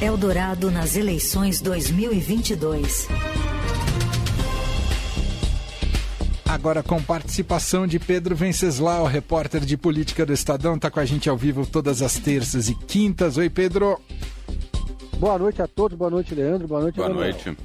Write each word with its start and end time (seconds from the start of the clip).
Eldorado 0.00 0.70
nas 0.70 0.94
eleições 0.94 1.60
2022. 1.60 3.08
Agora 6.44 6.82
com 6.82 7.02
participação 7.02 7.86
de 7.86 7.98
Pedro 7.98 8.36
Venceslau, 8.36 9.04
repórter 9.06 9.62
de 9.64 9.76
política 9.76 10.24
do 10.26 10.32
Estadão, 10.32 10.76
está 10.76 10.90
com 10.90 11.00
a 11.00 11.04
gente 11.04 11.28
ao 11.28 11.36
vivo 11.36 11.66
todas 11.66 12.02
as 12.02 12.18
terças 12.18 12.68
e 12.68 12.74
quintas. 12.74 13.36
Oi, 13.36 13.48
Pedro. 13.50 13.98
Boa 15.18 15.38
noite 15.38 15.62
a 15.62 15.66
todos, 15.66 15.96
boa 15.96 16.10
noite, 16.10 16.34
Leandro, 16.34 16.68
boa 16.68 16.82
noite, 16.82 16.96
Boa 16.96 17.08
Emanuel. 17.08 17.30
noite. 17.32 17.56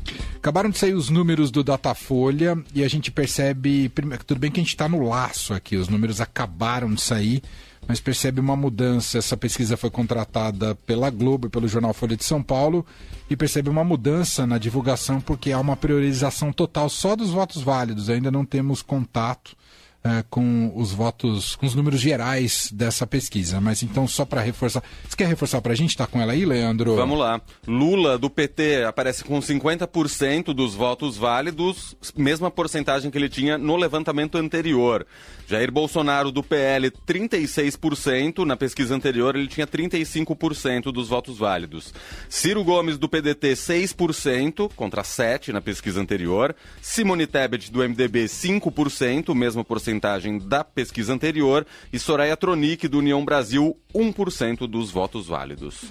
Acabaram 0.41 0.71
de 0.71 0.79
sair 0.79 0.95
os 0.95 1.07
números 1.07 1.51
do 1.51 1.63
Datafolha 1.63 2.57
e 2.73 2.83
a 2.83 2.87
gente 2.87 3.11
percebe, 3.11 3.91
tudo 4.25 4.39
bem 4.39 4.49
que 4.49 4.59
a 4.59 4.63
gente 4.63 4.73
está 4.73 4.89
no 4.89 5.07
laço 5.07 5.53
aqui, 5.53 5.75
os 5.75 5.87
números 5.87 6.19
acabaram 6.19 6.91
de 6.91 6.99
sair, 6.99 7.43
mas 7.87 7.99
percebe 7.99 8.39
uma 8.39 8.55
mudança. 8.55 9.19
Essa 9.19 9.37
pesquisa 9.37 9.77
foi 9.77 9.91
contratada 9.91 10.73
pela 10.73 11.11
Globo 11.11 11.45
e 11.45 11.49
pelo 11.51 11.67
jornal 11.67 11.93
Folha 11.93 12.17
de 12.17 12.23
São 12.23 12.41
Paulo 12.41 12.83
e 13.29 13.37
percebe 13.37 13.69
uma 13.69 13.83
mudança 13.83 14.47
na 14.47 14.57
divulgação 14.57 15.21
porque 15.21 15.51
há 15.51 15.59
uma 15.59 15.77
priorização 15.77 16.51
total 16.51 16.89
só 16.89 17.15
dos 17.15 17.29
votos 17.29 17.61
válidos. 17.61 18.09
Ainda 18.09 18.31
não 18.31 18.43
temos 18.43 18.81
contato 18.81 19.55
eh, 20.03 20.23
com 20.31 20.71
os 20.75 20.91
votos, 20.91 21.55
com 21.55 21.63
os 21.63 21.75
números 21.75 21.99
gerais 21.99 22.71
dessa 22.73 23.05
pesquisa. 23.05 23.61
Mas 23.61 23.83
então, 23.83 24.07
só 24.07 24.25
para 24.25 24.41
reforçar. 24.41 24.81
Você 25.07 25.15
quer 25.15 25.27
reforçar 25.27 25.61
para 25.61 25.73
a 25.73 25.75
gente? 25.75 25.91
Está 25.91 26.07
com 26.07 26.19
ela 26.19 26.31
aí, 26.31 26.43
Leandro? 26.43 26.95
Vamos 26.95 27.19
lá. 27.19 27.39
Lula, 27.67 28.17
do 28.17 28.27
PT, 28.27 28.83
aparece 28.83 29.23
com 29.23 29.39
50% 29.39 30.55
dos 30.55 30.73
votos 30.73 31.17
válidos, 31.17 31.95
mesma 32.17 32.49
porcentagem 32.49 33.11
que 33.11 33.17
ele 33.17 33.29
tinha 33.29 33.59
no 33.59 33.75
levantamento 33.75 34.39
anterior. 34.39 35.05
Jair 35.45 35.71
Bolsonaro, 35.71 36.31
do 36.31 36.41
PL, 36.41 36.89
36%. 36.89 38.43
Na 38.43 38.55
pesquisa 38.55 38.95
anterior, 38.95 39.35
ele 39.35 39.47
tinha 39.47 39.67
35% 39.67 40.91
dos 40.91 41.09
votos 41.09 41.37
válidos. 41.37 41.93
Ciro 42.27 42.63
Gomes, 42.63 42.97
do 42.97 43.07
PDT, 43.07 43.53
6%, 43.53 44.71
contra 44.75 45.03
7% 45.03 45.49
na 45.49 45.61
pesquisa 45.61 46.01
anterior. 46.01 46.55
Simone 46.81 47.27
Tebet, 47.27 47.71
do 47.71 47.87
MDB, 47.87 48.25
5%, 48.25 49.35
mesma 49.35 49.63
porcentagem 49.63 49.90
da 50.39 50.63
pesquisa 50.63 51.13
anterior. 51.13 51.65
E 51.91 51.99
Soraya 51.99 52.37
Tronic, 52.37 52.87
do 52.87 52.99
União 52.99 53.23
Brasil, 53.23 53.77
1% 53.93 54.67
dos 54.67 54.91
votos 54.91 55.27
válidos. 55.27 55.81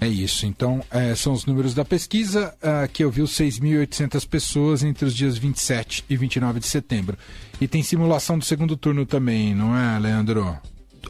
É 0.00 0.08
isso. 0.08 0.46
Então, 0.46 0.82
eh, 0.90 1.14
são 1.14 1.32
os 1.32 1.44
números 1.44 1.74
da 1.74 1.84
pesquisa, 1.84 2.54
ah, 2.62 2.88
que 2.88 3.04
ouviu 3.04 3.26
6.800 3.26 4.26
pessoas 4.26 4.82
entre 4.82 5.04
os 5.04 5.14
dias 5.14 5.36
27 5.36 6.04
e 6.08 6.16
29 6.16 6.60
de 6.60 6.66
setembro. 6.66 7.18
E 7.60 7.68
tem 7.68 7.82
simulação 7.82 8.38
do 8.38 8.44
segundo 8.44 8.76
turno 8.76 9.04
também, 9.04 9.54
não 9.54 9.76
é, 9.76 9.98
Leandro? 9.98 10.58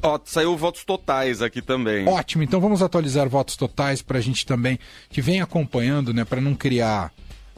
Ó, 0.03 0.21
saiu 0.25 0.57
votos 0.57 0.85
totais 0.85 1.43
aqui 1.43 1.63
também. 1.63 2.09
Ótimo, 2.09 2.43
então 2.43 2.61
vamos 2.61 2.83
atualizar 2.83 3.29
votos 3.29 3.57
totais 3.57 4.03
para 4.03 4.19
a 4.19 4.21
gente 4.21 4.47
também, 4.47 4.79
que 5.09 5.21
vem 5.21 5.41
acompanhando, 5.41 6.13
né, 6.13 6.25
para 6.25 6.41
não 6.41 6.55
criar 6.55 7.13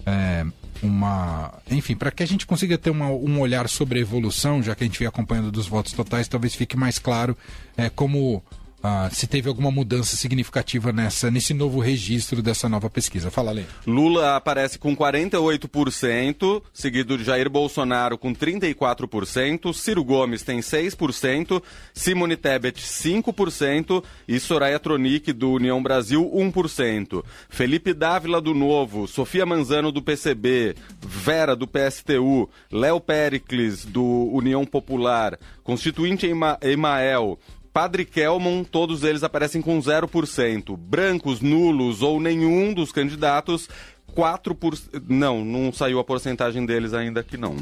é, 0.05 0.45
uma. 0.83 1.53
Enfim, 1.71 1.95
para 1.97 2.11
que 2.11 2.23
a 2.23 2.27
gente 2.27 2.47
consiga 2.47 2.77
ter 2.77 2.91
uma- 2.91 3.11
um 3.11 3.41
olhar 3.41 3.69
sobre 3.69 3.99
a 3.99 4.03
evolução, 4.03 4.63
já 4.63 4.75
que 4.75 4.85
a 4.85 4.87
gente 4.87 4.99
vem 4.99 5.09
acompanhando 5.09 5.51
dos 5.53 5.67
votos 5.67 5.93
totais, 5.93 6.29
talvez 6.29 6.55
fique 6.55 6.77
mais 6.77 6.99
claro 6.99 7.37
é, 7.77 7.89
como. 7.89 8.43
Ah, 8.83 9.09
se 9.13 9.27
teve 9.27 9.49
alguma 9.49 9.71
mudança 9.71 10.17
significativa 10.17 10.93
nessa, 10.93 11.31
nesse 11.31 11.55
novo 11.55 11.81
registro 11.81 12.43
dessa 12.43 12.69
nova 12.69 12.91
pesquisa. 12.91 13.31
Fala, 13.31 13.53
Lê. 13.53 13.63
Lula 13.87 14.37
aparece 14.37 14.79
com 14.79 14.97
48%, 14.97 16.63
seguido 16.73 17.17
de 17.17 17.25
Jair 17.25 17.49
Bolsonaro 17.49 18.19
com 18.19 18.35
34%, 18.35 19.73
Ciro 19.73 20.05
Gomes 20.05 20.43
tem 20.43 20.61
6%, 20.61 21.63
Simone 21.95 22.37
Tebet 22.37 22.81
5% 22.83 24.03
e 24.27 24.39
Soraya 24.41 24.79
Tronic 24.79 25.33
do 25.33 25.53
União 25.53 25.83
Brasil 25.83 26.31
1%. 26.35 27.25
Felipe 27.49 27.93
Dávila 27.95 28.41
do 28.41 28.55
Novo, 28.55 29.07
Sofia 29.07 29.47
Manzano 29.47 29.93
do 29.93 30.03
PCB, 30.03 30.75
Vera 31.01 31.55
do 31.55 31.67
PSTU, 31.67 32.49
Léo 32.71 33.01
Pericles 33.01 33.85
do 33.85 34.05
União 34.33 34.65
Popular, 34.65 35.39
Constituinte 35.63 36.27
Ema- 36.27 36.59
Emael, 36.63 37.39
Padre 37.73 38.05
Kelmon, 38.05 38.65
todos 38.65 39.03
eles 39.03 39.23
aparecem 39.23 39.63
com 39.63 39.79
0%. 39.81 40.77
Brancos, 40.77 41.41
nulos 41.41 42.03
ou 42.03 42.21
nenhum 42.21 42.75
dos 42.75 42.93
candidatos, 42.93 43.69
4%. 44.15 45.03
Não, 45.09 45.45
não 45.45 45.73
saiu 45.73 45.99
a 45.99 46.05
porcentagem 46.05 46.67
deles 46.67 46.93
ainda 46.93 47.21
aqui 47.21 47.37
não. 47.37 47.57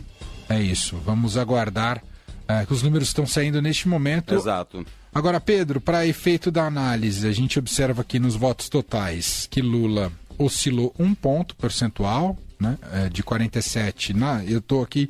É 0.49 0.60
isso, 0.60 0.97
vamos 1.04 1.37
aguardar. 1.37 2.03
é, 2.49 2.66
que 2.66 2.72
os 2.72 2.82
números 2.82 3.09
estão 3.09 3.25
saindo 3.25 3.62
neste 3.62 3.88
momento. 3.88 4.34
Exato. 4.34 4.84
Agora, 5.15 5.41
Pedro, 5.41 5.81
para 5.81 6.06
efeito 6.06 6.50
da 6.50 6.66
análise, 6.66 7.26
a 7.26 7.32
gente 7.32 7.59
observa 7.59 8.03
aqui 8.03 8.19
nos 8.19 8.34
votos 8.34 8.69
totais 8.69 9.47
que 9.49 9.60
Lula 9.60 10.10
oscilou 10.38 10.93
um 10.99 11.15
ponto 11.15 11.54
percentual, 11.54 12.37
né, 12.59 12.76
é, 12.93 13.09
de 13.09 13.22
47. 13.22 14.12
Na, 14.15 14.44
eu 14.44 14.59
estou 14.59 14.82
aqui 14.82 15.09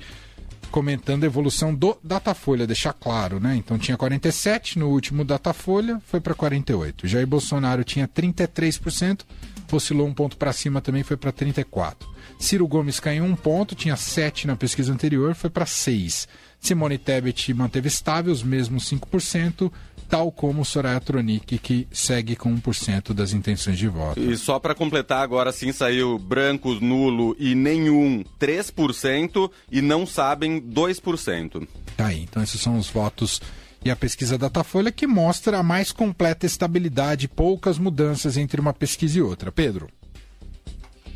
comentando 0.70 1.24
a 1.24 1.26
evolução 1.26 1.74
do 1.74 1.98
Datafolha, 2.02 2.66
deixar 2.66 2.92
claro, 2.92 3.40
né? 3.40 3.56
Então 3.56 3.78
tinha 3.78 3.96
47 3.96 4.78
no 4.78 4.88
último 4.88 5.24
Datafolha, 5.24 6.00
foi 6.06 6.20
para 6.20 6.34
48. 6.34 7.06
Jair 7.06 7.26
Bolsonaro 7.26 7.84
tinha 7.84 8.06
33%, 8.08 9.20
oscilou 9.70 10.06
um 10.06 10.14
ponto 10.14 10.36
para 10.36 10.52
cima 10.52 10.80
também, 10.80 11.02
foi 11.02 11.16
para 11.16 11.32
34. 11.32 12.08
Ciro 12.38 12.66
Gomes 12.66 12.98
caiu 12.98 13.24
um 13.24 13.36
ponto, 13.36 13.74
tinha 13.74 13.96
7 13.96 14.46
na 14.46 14.56
pesquisa 14.56 14.92
anterior, 14.92 15.34
foi 15.34 15.50
para 15.50 15.66
6. 15.66 16.26
Simone 16.60 16.98
Tebet 16.98 17.52
manteve 17.54 17.88
estável 17.88 18.32
os 18.32 18.42
mesmos 18.42 18.90
5%, 18.90 19.70
tal 20.10 20.32
como 20.32 20.64
Soraya 20.64 21.00
Tronic, 21.00 21.56
que 21.58 21.86
segue 21.92 22.34
com 22.34 22.52
1% 22.52 23.14
das 23.14 23.32
intenções 23.32 23.78
de 23.78 23.86
voto. 23.86 24.20
E 24.20 24.36
só 24.36 24.58
para 24.58 24.74
completar, 24.74 25.22
agora 25.22 25.52
sim 25.52 25.70
saiu 25.70 26.18
brancos, 26.18 26.80
nulo 26.80 27.36
e 27.38 27.54
nenhum 27.54 28.24
3% 28.38 29.50
e 29.70 29.80
não 29.80 30.04
sabem 30.04 30.60
2%. 30.60 31.66
Tá 31.96 32.08
aí, 32.08 32.22
então 32.22 32.42
esses 32.42 32.60
são 32.60 32.76
os 32.76 32.90
votos 32.90 33.40
e 33.84 33.90
a 33.90 33.96
pesquisa 33.96 34.36
Datafolha 34.36 34.90
que 34.90 35.06
mostra 35.06 35.58
a 35.58 35.62
mais 35.62 35.92
completa 35.92 36.44
estabilidade, 36.44 37.28
poucas 37.28 37.78
mudanças 37.78 38.36
entre 38.36 38.60
uma 38.60 38.74
pesquisa 38.74 39.18
e 39.18 39.22
outra. 39.22 39.52
Pedro. 39.52 39.88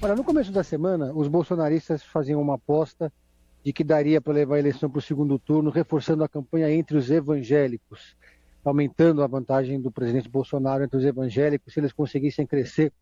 Olha, 0.00 0.14
no 0.14 0.22
começo 0.22 0.52
da 0.52 0.62
semana, 0.62 1.12
os 1.12 1.26
bolsonaristas 1.26 2.02
faziam 2.02 2.40
uma 2.40 2.54
aposta 2.54 3.12
de 3.64 3.72
que 3.72 3.82
daria 3.82 4.20
para 4.20 4.34
levar 4.34 4.56
a 4.56 4.58
eleição 4.58 4.88
para 4.90 4.98
o 4.98 5.02
segundo 5.02 5.38
turno, 5.38 5.70
reforçando 5.70 6.22
a 6.22 6.28
campanha 6.28 6.70
entre 6.70 6.96
os 6.96 7.10
evangélicos, 7.10 8.14
aumentando 8.64 9.22
a 9.22 9.26
vantagem 9.26 9.80
do 9.80 9.92
presidente 9.92 10.28
Bolsonaro 10.28 10.84
entre 10.84 10.96
os 10.96 11.04
evangélicos. 11.04 11.72
Se 11.72 11.80
eles 11.80 11.92
conseguissem 11.92 12.46
crescer 12.46 12.92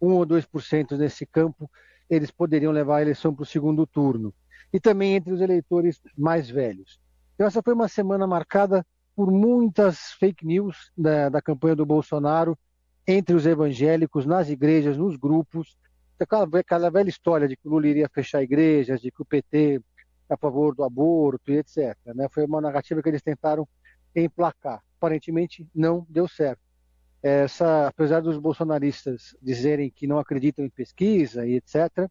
1 0.00 0.12
ou 0.12 0.26
2% 0.26 0.96
nesse 0.96 1.24
campo, 1.24 1.70
eles 2.10 2.30
poderiam 2.30 2.72
levar 2.72 2.96
a 2.96 3.02
eleição 3.02 3.34
para 3.34 3.44
o 3.44 3.46
segundo 3.46 3.86
turno. 3.86 4.34
E 4.72 4.80
também 4.80 5.14
entre 5.14 5.32
os 5.32 5.40
eleitores 5.40 6.00
mais 6.16 6.50
velhos. 6.50 7.00
Então, 7.34 7.46
essa 7.46 7.62
foi 7.62 7.72
uma 7.72 7.88
semana 7.88 8.26
marcada 8.26 8.84
por 9.14 9.30
muitas 9.30 10.12
fake 10.18 10.44
news 10.46 10.90
da, 10.96 11.28
da 11.28 11.40
campanha 11.40 11.76
do 11.76 11.86
Bolsonaro 11.86 12.58
entre 13.06 13.34
os 13.34 13.46
evangélicos, 13.46 14.26
nas 14.26 14.48
igrejas, 14.48 14.96
nos 14.96 15.16
grupos. 15.16 15.76
Aquela, 16.18 16.48
aquela 16.58 16.90
velha 16.90 17.08
história 17.08 17.48
de 17.48 17.56
que 17.56 17.66
o 17.66 17.70
Lula 17.70 17.88
iria 17.88 18.08
fechar 18.08 18.42
igrejas, 18.42 19.00
de 19.00 19.10
que 19.10 19.22
o 19.22 19.24
PT 19.24 19.80
é 20.28 20.34
a 20.34 20.36
favor 20.36 20.74
do 20.74 20.84
aborto 20.84 21.50
e 21.50 21.58
etc. 21.58 21.96
Né? 22.14 22.28
Foi 22.30 22.44
uma 22.44 22.60
narrativa 22.60 23.02
que 23.02 23.08
eles 23.08 23.22
tentaram 23.22 23.68
emplacar. 24.14 24.82
Aparentemente 24.98 25.66
não 25.74 26.06
deu 26.08 26.28
certo. 26.28 26.60
Essa, 27.22 27.86
apesar 27.86 28.20
dos 28.20 28.38
bolsonaristas 28.38 29.36
dizerem 29.40 29.90
que 29.90 30.06
não 30.06 30.18
acreditam 30.18 30.64
em 30.64 30.70
pesquisa 30.70 31.46
e 31.46 31.54
etc., 31.54 32.08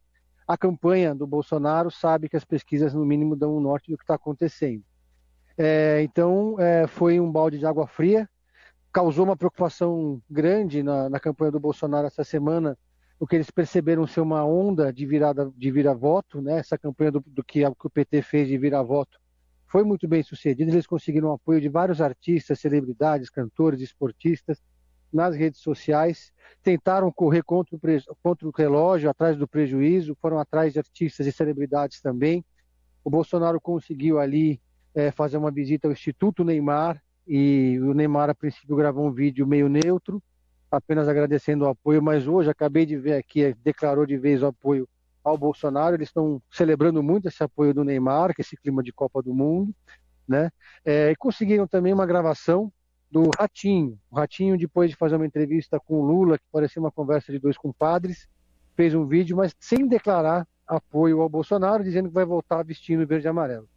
a 0.47 0.57
campanha 0.57 1.13
do 1.13 1.27
Bolsonaro 1.27 1.91
sabe 1.91 2.27
que 2.27 2.35
as 2.35 2.43
pesquisas, 2.43 2.93
no 2.93 3.05
mínimo, 3.05 3.35
dão 3.35 3.55
um 3.55 3.61
norte 3.61 3.91
do 3.91 3.97
que 3.97 4.03
está 4.03 4.15
acontecendo. 4.15 4.83
É, 5.57 6.01
então, 6.01 6.55
é, 6.59 6.87
foi 6.87 7.19
um 7.19 7.31
balde 7.31 7.59
de 7.59 7.65
água 7.65 7.87
fria, 7.87 8.27
causou 8.91 9.25
uma 9.25 9.37
preocupação 9.37 10.21
grande 10.29 10.81
na, 10.81 11.09
na 11.09 11.19
campanha 11.19 11.51
do 11.51 11.59
Bolsonaro 11.59 12.07
essa 12.07 12.23
semana, 12.23 12.77
o 13.19 13.27
que 13.27 13.35
eles 13.35 13.51
perceberam 13.51 14.07
ser 14.07 14.21
uma 14.21 14.43
onda 14.43 14.91
de 14.91 15.05
virada 15.05 15.51
de 15.55 15.71
vira-voto, 15.71 16.41
né? 16.41 16.57
Essa 16.57 16.77
campanha 16.77 17.11
do, 17.11 17.23
do 17.25 17.43
que, 17.43 17.59
que 17.59 17.87
o 17.87 17.89
PT 17.89 18.21
fez 18.23 18.47
de 18.47 18.57
vira-voto 18.57 19.20
foi 19.71 19.83
muito 19.83 20.07
bem 20.07 20.21
sucedida. 20.21 20.69
Eles 20.69 20.85
conseguiram 20.85 21.29
o 21.29 21.33
apoio 21.33 21.61
de 21.61 21.69
vários 21.69 22.01
artistas, 22.01 22.59
celebridades, 22.59 23.29
cantores, 23.29 23.79
esportistas 23.79 24.61
nas 25.11 25.35
redes 25.35 25.61
sociais. 25.61 26.33
Tentaram 26.61 27.11
correr 27.11 27.41
contra 27.41 27.75
o, 27.75 27.79
contra 28.21 28.47
o 28.47 28.51
relógio, 28.51 29.09
atrás 29.09 29.37
do 29.37 29.47
prejuízo. 29.47 30.17
Foram 30.21 30.39
atrás 30.39 30.73
de 30.73 30.79
artistas 30.79 31.25
e 31.25 31.31
celebridades 31.31 32.01
também. 32.01 32.43
O 33.03 33.09
Bolsonaro 33.09 33.61
conseguiu 33.61 34.19
ali 34.19 34.61
é, 34.93 35.09
fazer 35.09 35.37
uma 35.37 35.51
visita 35.51 35.87
ao 35.87 35.93
Instituto 35.93 36.43
Neymar 36.43 37.01
e 37.25 37.79
o 37.81 37.93
Neymar 37.93 38.29
a 38.29 38.35
princípio 38.35 38.75
gravou 38.75 39.07
um 39.07 39.11
vídeo 39.11 39.47
meio 39.47 39.69
neutro 39.69 40.21
apenas 40.69 41.07
agradecendo 41.09 41.65
o 41.65 41.67
apoio, 41.67 42.01
mas 42.01 42.27
hoje 42.27 42.49
acabei 42.49 42.85
de 42.85 42.97
ver 42.97 43.13
aqui, 43.13 43.53
declarou 43.61 44.05
de 44.05 44.17
vez 44.17 44.41
o 44.41 44.47
apoio 44.47 44.87
ao 45.23 45.37
Bolsonaro, 45.37 45.95
eles 45.95 46.09
estão 46.09 46.41
celebrando 46.49 47.01
muito 47.03 47.27
esse 47.27 47.43
apoio 47.43 47.73
do 47.73 47.83
Neymar, 47.83 48.33
que 48.33 48.41
é 48.41 48.43
esse 48.43 48.57
clima 48.57 48.81
de 48.81 48.91
Copa 48.91 49.21
do 49.21 49.33
Mundo, 49.33 49.73
né? 50.27 50.49
É, 50.83 51.11
e 51.11 51.15
conseguiram 51.15 51.67
também 51.67 51.93
uma 51.93 52.05
gravação 52.05 52.71
do 53.09 53.29
Ratinho. 53.37 53.99
O 54.09 54.15
Ratinho, 54.15 54.57
depois 54.57 54.89
de 54.89 54.95
fazer 54.95 55.15
uma 55.15 55.25
entrevista 55.25 55.79
com 55.79 56.01
o 56.01 56.05
Lula, 56.05 56.37
que 56.37 56.45
parecia 56.51 56.81
uma 56.81 56.91
conversa 56.91 57.31
de 57.31 57.39
dois 57.39 57.57
compadres, 57.57 58.27
fez 58.75 58.95
um 58.95 59.05
vídeo, 59.05 59.35
mas 59.35 59.53
sem 59.59 59.87
declarar 59.87 60.47
apoio 60.65 61.21
ao 61.21 61.29
Bolsonaro, 61.29 61.83
dizendo 61.83 62.07
que 62.07 62.15
vai 62.15 62.25
voltar 62.25 62.63
vestindo 62.63 63.05
verde 63.05 63.27
e 63.27 63.29
amarelo. 63.29 63.67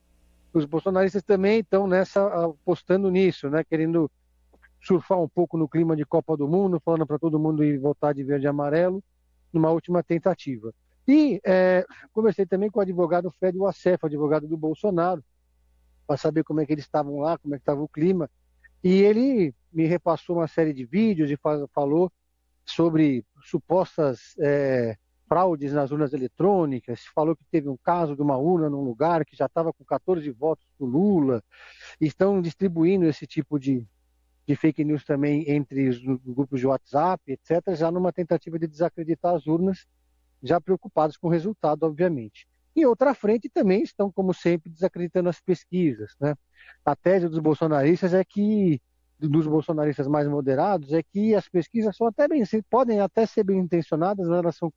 Os 0.53 0.65
bolsonaristas 0.65 1.25
também 1.25 1.61
estão 1.61 1.89
nessa 1.89 2.25
apostando 2.45 3.11
nisso, 3.11 3.51
né, 3.51 3.65
querendo 3.65 4.09
surfar 4.81 5.21
um 5.21 5.29
pouco 5.29 5.57
no 5.59 5.69
clima 5.69 5.97
de 5.97 6.05
Copa 6.05 6.37
do 6.37 6.47
Mundo, 6.47 6.81
falando 6.85 7.07
para 7.07 7.19
todo 7.19 7.41
mundo 7.41 7.65
ir 7.65 7.79
votar 7.79 8.15
de 8.15 8.23
verde 8.23 8.47
e 8.47 8.49
amarelo, 8.49 9.03
numa 9.53 9.71
última 9.71 10.03
tentativa. 10.03 10.73
E 11.07 11.41
é, 11.45 11.85
conversei 12.13 12.47
também 12.47 12.71
com 12.71 12.79
o 12.79 12.83
advogado 12.83 13.31
Fred 13.31 13.59
Wassef, 13.59 14.05
advogado 14.05 14.47
do 14.49 14.57
Bolsonaro, 14.57 15.23
para 16.07 16.17
saber 16.17 16.45
como 16.45 16.61
é 16.61 16.67
que 16.67 16.73
eles 16.73 16.85
estavam 16.85 17.19
lá, 17.19 17.39
como 17.39 17.55
é 17.55 17.59
que 17.59 17.63
estava 17.63 17.83
o 17.83 17.89
clima. 17.89 18.31
E 18.83 19.03
ele 19.03 19.55
me 19.73 19.87
repassou 19.87 20.37
uma 20.37 20.47
série 20.47 20.73
de 20.73 20.85
vídeos 20.85 21.31
e 21.31 21.39
falou 21.73 22.13
sobre 22.65 23.25
supostas 23.43 24.35
é, 24.39 24.97
fraudes 25.29 25.73
nas 25.73 25.91
urnas 25.91 26.13
eletrônicas, 26.13 27.01
falou 27.15 27.35
que 27.35 27.45
teve 27.51 27.69
um 27.69 27.77
caso 27.77 28.15
de 28.15 28.23
uma 28.23 28.37
urna 28.37 28.71
num 28.71 28.83
lugar 28.83 29.25
que 29.25 29.37
já 29.37 29.47
estava 29.47 29.73
com 29.73 29.85
14 29.85 30.31
votos 30.31 30.67
do 30.79 30.87
Lula, 30.87 31.43
estão 32.01 32.41
distribuindo 32.41 33.07
esse 33.07 33.27
tipo 33.27 33.59
de, 33.59 33.87
de 34.47 34.57
fake 34.57 34.85
news 34.85 35.05
também 35.05 35.51
entre 35.51 35.89
os 35.89 35.99
grupos 35.99 36.61
de 36.61 36.67
WhatsApp, 36.67 37.23
etc., 37.33 37.75
já 37.75 37.91
numa 37.91 38.13
tentativa 38.13 38.59
de 38.59 38.67
desacreditar 38.67 39.35
as 39.35 39.47
urnas, 39.47 39.87
já 40.45 40.61
preocupados 40.61 41.17
com 41.17 41.27
o 41.29 41.31
resultado, 41.31 41.85
obviamente. 41.85 42.47
Em 42.77 42.85
outra 42.85 43.15
frente 43.15 43.49
também 43.49 43.83
estão, 43.83 44.13
como 44.13 44.35
sempre, 44.35 44.71
desacreditando 44.71 45.29
as 45.29 45.41
pesquisas. 45.41 46.15
Né? 46.21 46.35
A 46.85 46.95
tese 46.95 47.29
dos 47.29 47.39
bolsonaristas 47.39 48.13
é 48.13 48.25
que, 48.25 48.81
dos 49.19 49.47
bolsonaristas 49.47 50.07
mais 50.07 50.29
moderados, 50.29 50.93
é 50.93 51.03
que 51.03 51.35
as 51.35 51.49
pesquisas 51.49 51.97
são 51.97 52.07
até 52.07 52.29
bem, 52.29 52.43
podem 52.69 53.01
até 53.01 53.25
ser 53.27 53.45
bem 53.45 53.59
intencionadas, 53.59 54.29
mas 54.29 54.39
elas 54.39 54.57
são 54.57 54.73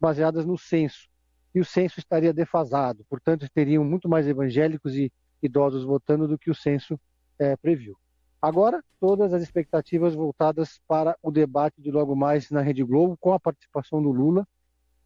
baseadas 0.00 0.46
no 0.46 0.56
censo. 0.56 1.08
E 1.54 1.60
o 1.60 1.64
censo 1.64 1.98
estaria 1.98 2.32
defasado, 2.32 3.04
portanto, 3.10 3.46
teriam 3.52 3.84
muito 3.84 4.08
mais 4.08 4.26
evangélicos 4.26 4.94
e 4.94 5.12
idosos 5.42 5.84
votando 5.84 6.28
do 6.28 6.38
que 6.38 6.50
o 6.50 6.54
censo 6.54 6.98
é, 7.38 7.56
previu. 7.56 7.96
Agora, 8.40 8.82
todas 9.00 9.32
as 9.32 9.42
expectativas 9.42 10.14
voltadas 10.14 10.80
para 10.86 11.16
o 11.22 11.30
debate 11.30 11.80
de 11.80 11.90
logo 11.90 12.14
mais 12.16 12.50
na 12.50 12.60
Rede 12.60 12.82
Globo, 12.82 13.16
com 13.20 13.32
a 13.32 13.40
participação 13.40 14.02
do 14.02 14.10
Lula, 14.10 14.46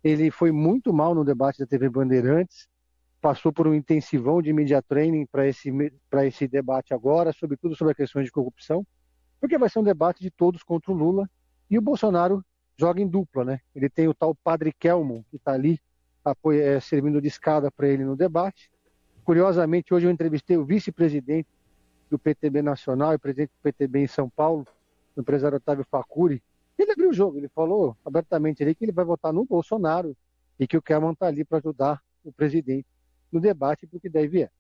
ele 0.06 0.31
foi 0.31 0.53
muito 0.53 0.93
mal 0.93 1.14
no 1.14 1.25
debate 1.25 1.58
da 1.58 1.67
TV 1.67 1.88
Bandeirantes, 1.88 2.69
passou 3.20 3.53
por 3.53 3.67
um 3.67 3.75
intensivão 3.75 4.41
de 4.41 4.53
media 4.53 4.81
training 4.81 5.26
para 5.26 5.49
esse, 5.49 5.70
esse 6.25 6.47
debate 6.47 6.94
agora, 6.94 7.32
sobretudo 7.32 7.75
sobre 7.75 7.94
questões 7.94 8.26
de 8.26 8.31
corrupção, 8.31 8.87
porque 9.41 9.58
vai 9.58 9.69
ser 9.69 9.81
um 9.81 9.82
debate 9.82 10.23
de 10.23 10.31
todos 10.31 10.62
contra 10.62 10.93
o 10.93 10.94
Lula, 10.94 11.29
e 11.69 11.76
o 11.76 11.82
Bolsonaro 11.82 12.44
joga 12.79 13.00
em 13.00 13.08
dupla, 13.08 13.44
né? 13.44 13.61
Ele 13.75 13.88
tem 13.88 14.06
o 14.06 14.14
tal 14.14 14.32
Padre 14.32 14.73
Kelmon, 14.73 15.25
que 15.29 15.37
está 15.37 15.53
ali 15.53 15.81
apoia, 16.25 16.62
é, 16.62 16.81
servindo 16.81 17.20
de 17.20 17.26
escada 17.26 17.70
para 17.70 17.88
ele 17.88 18.05
no 18.05 18.14
debate. 18.14 18.70
Curiosamente, 19.25 19.93
hoje 19.93 20.06
eu 20.06 20.11
entrevistei 20.11 20.56
o 20.56 20.64
vice-presidente 20.64 21.49
do 22.08 22.19
PTB 22.19 22.62
Nacional 22.62 23.14
e 23.14 23.19
presidente 23.19 23.50
do 23.50 23.62
PTB 23.62 24.05
em 24.05 24.06
São 24.06 24.31
Paulo, 24.31 24.64
o 25.17 25.20
empresário 25.20 25.56
Otávio 25.56 25.85
Facuri, 25.91 26.41
ele 26.82 26.93
abriu 26.93 27.11
o 27.11 27.14
jogo, 27.14 27.38
ele 27.38 27.49
falou 27.49 27.96
abertamente 28.05 28.62
ali 28.62 28.75
que 28.75 28.84
ele 28.84 28.93
vai 28.93 29.05
votar 29.05 29.32
no 29.32 29.44
Bolsonaro 29.44 30.17
e 30.58 30.67
que 30.67 30.76
o 30.76 30.82
Kelman 30.82 31.12
está 31.12 31.26
ali 31.26 31.44
para 31.44 31.58
ajudar 31.58 32.02
o 32.25 32.32
presidente 32.32 32.87
no 33.32 33.40
debate 33.40 33.87
porque 33.87 34.08
deve 34.08 34.43
é. 34.43 34.50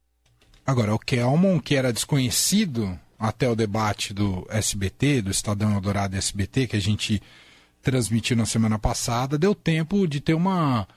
Agora, 0.66 0.94
o 0.94 0.98
Kelman, 0.98 1.60
que 1.60 1.76
era 1.76 1.92
desconhecido 1.92 2.98
até 3.18 3.48
o 3.48 3.54
debate 3.54 4.12
do 4.12 4.46
SBT, 4.50 5.22
do 5.22 5.30
Estadão 5.30 5.74
Eldorado 5.74 6.16
SBT, 6.16 6.66
que 6.66 6.76
a 6.76 6.80
gente 6.80 7.22
transmitiu 7.82 8.36
na 8.36 8.46
semana 8.46 8.78
passada, 8.78 9.38
deu 9.38 9.54
tempo 9.54 10.08
de 10.08 10.20
ter 10.20 10.34
uma, 10.34 10.88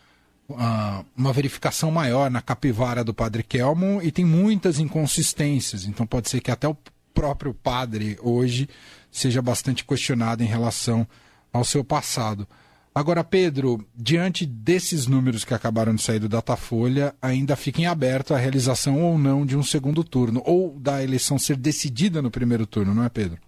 uma, 0.47 1.05
uma 1.15 1.31
verificação 1.31 1.91
maior 1.91 2.31
na 2.31 2.41
capivara 2.41 3.03
do 3.03 3.13
padre 3.13 3.43
Kelman 3.43 3.99
e 4.01 4.11
tem 4.11 4.25
muitas 4.25 4.79
inconsistências. 4.79 5.85
Então 5.85 6.05
pode 6.05 6.29
ser 6.29 6.41
que 6.41 6.49
até 6.49 6.67
o 6.67 6.75
próprio 7.13 7.53
padre 7.53 8.17
hoje 8.21 8.69
seja 9.11 9.41
bastante 9.41 9.83
questionado 9.83 10.43
em 10.43 10.47
relação 10.47 11.07
ao 11.51 11.63
seu 11.63 11.83
passado. 11.83 12.47
Agora, 12.93 13.23
Pedro, 13.23 13.85
diante 13.95 14.45
desses 14.45 15.07
números 15.07 15.45
que 15.45 15.53
acabaram 15.53 15.95
de 15.95 16.01
sair 16.01 16.19
do 16.19 16.27
Datafolha, 16.27 17.15
ainda 17.21 17.55
fica 17.55 17.81
em 17.81 17.85
aberto 17.85 18.33
a 18.33 18.37
realização 18.37 19.01
ou 19.01 19.17
não 19.17 19.45
de 19.45 19.55
um 19.55 19.63
segundo 19.63 20.03
turno, 20.03 20.41
ou 20.45 20.77
da 20.77 21.03
eleição 21.03 21.37
ser 21.37 21.55
decidida 21.55 22.21
no 22.21 22.31
primeiro 22.31 22.65
turno, 22.65 22.93
não 22.93 23.03
é, 23.03 23.09
Pedro? 23.09 23.39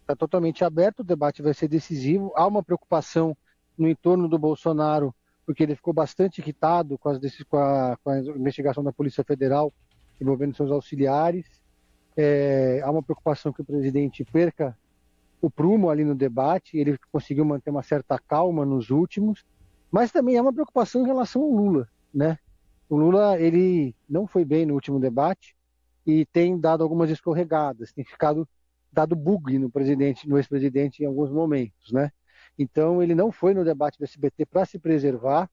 Está 0.00 0.16
totalmente 0.16 0.64
aberto, 0.64 1.00
o 1.00 1.04
debate 1.04 1.42
vai 1.42 1.54
ser 1.54 1.68
decisivo. 1.68 2.32
Há 2.34 2.46
uma 2.46 2.62
preocupação 2.62 3.36
no 3.78 3.88
entorno 3.88 4.28
do 4.28 4.38
Bolsonaro, 4.38 5.14
porque 5.46 5.62
ele 5.62 5.76
ficou 5.76 5.92
bastante 5.92 6.40
irritado 6.40 6.98
com, 6.98 7.10
as, 7.10 7.18
com, 7.48 7.58
a, 7.58 7.96
com 8.02 8.10
a 8.10 8.18
investigação 8.18 8.82
da 8.82 8.92
Polícia 8.92 9.22
Federal 9.22 9.72
envolvendo 10.20 10.56
seus 10.56 10.70
auxiliares. 10.70 11.46
É, 12.16 12.80
há 12.84 12.90
uma 12.90 13.02
preocupação 13.02 13.52
que 13.52 13.62
o 13.62 13.64
presidente 13.64 14.24
perca 14.24 14.76
o 15.42 15.50
prumo 15.50 15.90
ali 15.90 16.04
no 16.04 16.14
debate, 16.14 16.78
ele 16.78 16.96
conseguiu 17.10 17.44
manter 17.44 17.70
uma 17.70 17.82
certa 17.82 18.16
calma 18.16 18.64
nos 18.64 18.90
últimos, 18.90 19.44
mas 19.90 20.12
também 20.12 20.38
há 20.38 20.42
uma 20.42 20.52
preocupação 20.52 21.02
em 21.02 21.06
relação 21.06 21.42
ao 21.42 21.50
Lula, 21.50 21.88
né? 22.14 22.38
O 22.88 22.96
Lula, 22.96 23.40
ele 23.40 23.94
não 24.08 24.26
foi 24.26 24.44
bem 24.44 24.64
no 24.64 24.74
último 24.74 25.00
debate 25.00 25.56
e 26.06 26.24
tem 26.26 26.58
dado 26.58 26.84
algumas 26.84 27.10
escorregadas, 27.10 27.92
tem 27.92 28.04
ficado 28.04 28.48
dado 28.92 29.16
bug 29.16 29.58
no 29.58 29.70
presidente, 29.70 30.28
no 30.28 30.36
ex-presidente 30.36 31.02
em 31.02 31.06
alguns 31.06 31.30
momentos, 31.30 31.90
né? 31.90 32.12
Então 32.56 33.02
ele 33.02 33.14
não 33.14 33.32
foi 33.32 33.52
no 33.52 33.64
debate 33.64 33.98
do 33.98 34.04
SBT 34.04 34.46
para 34.46 34.64
se 34.64 34.78
preservar, 34.78 35.50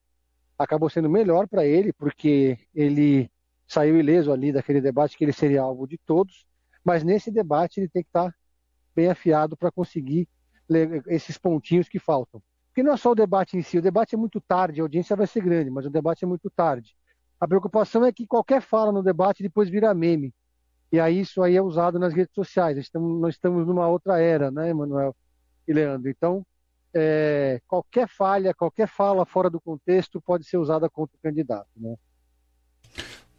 acabou 0.56 0.88
sendo 0.88 1.10
melhor 1.10 1.48
para 1.48 1.66
ele 1.66 1.92
porque 1.92 2.58
ele 2.72 3.28
saiu 3.66 3.98
ileso 3.98 4.30
ali 4.30 4.52
daquele 4.52 4.80
debate 4.80 5.16
que 5.16 5.24
ele 5.24 5.32
seria 5.32 5.62
alvo 5.62 5.86
de 5.86 5.98
todos 5.98 6.46
mas 6.90 7.04
nesse 7.04 7.30
debate 7.30 7.78
ele 7.78 7.88
tem 7.88 8.02
que 8.02 8.08
estar 8.08 8.34
bem 8.96 9.08
afiado 9.08 9.56
para 9.56 9.70
conseguir 9.70 10.28
esses 11.06 11.38
pontinhos 11.38 11.88
que 11.88 12.00
faltam. 12.00 12.42
Porque 12.66 12.82
não 12.82 12.94
é 12.94 12.96
só 12.96 13.12
o 13.12 13.14
debate 13.14 13.56
em 13.56 13.62
si, 13.62 13.78
o 13.78 13.82
debate 13.82 14.16
é 14.16 14.18
muito 14.18 14.40
tarde, 14.40 14.80
a 14.80 14.84
audiência 14.84 15.14
vai 15.14 15.28
ser 15.28 15.40
grande, 15.40 15.70
mas 15.70 15.86
o 15.86 15.90
debate 15.90 16.24
é 16.24 16.26
muito 16.26 16.50
tarde. 16.50 16.96
A 17.38 17.46
preocupação 17.46 18.04
é 18.04 18.10
que 18.12 18.26
qualquer 18.26 18.60
fala 18.60 18.90
no 18.90 19.04
debate 19.04 19.40
depois 19.40 19.70
vira 19.70 19.94
meme. 19.94 20.34
E 20.90 20.98
aí 20.98 21.20
isso 21.20 21.40
aí 21.44 21.54
é 21.54 21.62
usado 21.62 21.96
nas 21.96 22.12
redes 22.12 22.34
sociais. 22.34 22.76
Estamos, 22.76 23.20
nós 23.20 23.34
estamos 23.34 23.64
numa 23.64 23.86
outra 23.86 24.20
era, 24.20 24.50
né, 24.50 24.70
Emanuel 24.70 25.14
e 25.68 25.72
Leandro? 25.72 26.10
Então, 26.10 26.44
é, 26.92 27.60
qualquer 27.68 28.08
falha, 28.08 28.52
qualquer 28.52 28.88
fala 28.88 29.24
fora 29.24 29.48
do 29.48 29.60
contexto 29.60 30.20
pode 30.20 30.44
ser 30.44 30.56
usada 30.56 30.90
contra 30.90 31.16
o 31.16 31.20
candidato. 31.20 31.68
Né? 31.76 31.94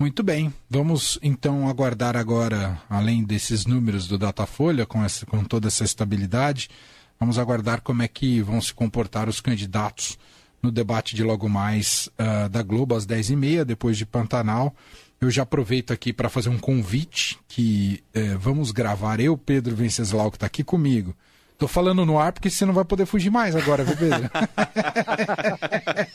Muito 0.02 0.24
bem, 0.24 0.52
vamos 0.68 1.20
então 1.22 1.70
aguardar 1.70 2.18
agora, 2.18 2.82
além 2.90 3.24
desses 3.24 3.68
números 3.68 4.08
do 4.08 4.18
Datafolha, 4.18 4.84
com, 4.84 5.06
essa, 5.06 5.28
com 5.28 5.44
toda 5.44 5.68
essa 5.68 5.84
estabilidade, 5.84 6.72
vamos 7.20 7.38
aguardar 7.38 7.82
como 7.82 8.02
é 8.02 8.08
que 8.08 8.42
vão 8.42 8.60
se 8.60 8.74
comportar 8.74 9.30
os 9.30 9.40
candidatos 9.40 10.18
no 10.60 10.72
debate 10.72 11.16
de 11.16 11.24
logo 11.24 11.48
mais 11.48 12.10
uh, 12.18 12.50
da 12.50 12.64
Globo 12.64 12.96
às 12.96 13.06
10h30, 13.06 13.64
depois 13.64 13.96
de 13.96 14.04
Pantanal. 14.04 14.76
Eu 15.22 15.30
já 15.30 15.44
aproveito 15.44 15.94
aqui 15.94 16.12
para 16.12 16.30
fazer 16.30 16.50
um 16.50 16.58
convite 16.58 17.38
que 17.48 18.04
uh, 18.16 18.40
vamos 18.40 18.72
gravar 18.72 19.20
eu, 19.20 19.38
Pedro 19.38 19.76
Venceslau, 19.76 20.32
que 20.32 20.38
está 20.38 20.48
aqui 20.48 20.64
comigo, 20.64 21.16
Tô 21.62 21.68
falando 21.68 22.04
no 22.08 22.18
ar 22.18 22.32
porque 22.32 22.50
você 22.50 22.66
não 22.66 22.74
vai 22.74 22.84
poder 22.84 23.06
fugir 23.06 23.30
mais 23.30 23.56
agora, 23.56 23.84
viu, 23.84 23.96
Pedro? 23.96 24.32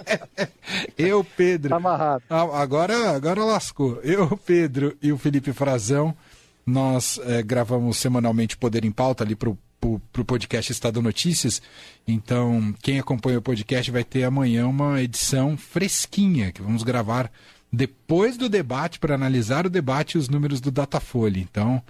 eu, 0.96 1.24
Pedro. 1.24 1.70
Tá 1.70 1.76
amarrado. 1.76 2.22
Ah, 2.28 2.60
agora, 2.60 3.10
agora 3.10 3.44
lascou. 3.44 4.00
Eu, 4.02 4.36
Pedro 4.36 4.96
e 5.02 5.12
o 5.12 5.18
Felipe 5.18 5.52
Frazão, 5.52 6.16
nós 6.64 7.20
é, 7.24 7.42
gravamos 7.42 7.96
semanalmente 7.96 8.56
Poder 8.56 8.84
em 8.84 8.90
Pauta 8.90 9.24
ali 9.24 9.34
pro, 9.34 9.58
pro, 9.80 10.00
pro 10.12 10.24
podcast 10.24 10.72
Estado 10.72 11.02
Notícias. 11.02 11.60
Então, 12.06 12.74
quem 12.82 12.98
acompanha 12.98 13.38
o 13.38 13.42
podcast 13.42 13.90
vai 13.90 14.04
ter 14.04 14.24
amanhã 14.24 14.66
uma 14.66 15.02
edição 15.02 15.56
fresquinha 15.56 16.52
que 16.52 16.62
vamos 16.62 16.82
gravar 16.82 17.30
depois 17.72 18.36
do 18.36 18.48
debate 18.48 18.98
para 18.98 19.14
analisar 19.14 19.66
o 19.66 19.70
debate 19.70 20.12
e 20.12 20.18
os 20.18 20.28
números 20.28 20.60
do 20.60 20.70
Datafolha. 20.70 21.38
Então, 21.38 21.82